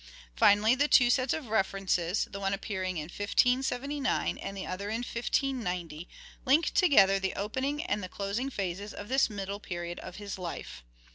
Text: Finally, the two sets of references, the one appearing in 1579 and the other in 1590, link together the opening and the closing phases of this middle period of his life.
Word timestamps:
Finally, 0.35 0.73
the 0.73 0.87
two 0.87 1.11
sets 1.11 1.31
of 1.31 1.49
references, 1.49 2.25
the 2.31 2.39
one 2.39 2.55
appearing 2.55 2.97
in 2.97 3.03
1579 3.03 4.35
and 4.39 4.57
the 4.57 4.65
other 4.65 4.89
in 4.89 5.03
1590, 5.03 6.09
link 6.43 6.73
together 6.73 7.19
the 7.19 7.35
opening 7.35 7.83
and 7.83 8.01
the 8.01 8.09
closing 8.09 8.49
phases 8.49 8.95
of 8.95 9.09
this 9.09 9.29
middle 9.29 9.59
period 9.59 9.99
of 9.99 10.15
his 10.15 10.39
life. 10.39 10.83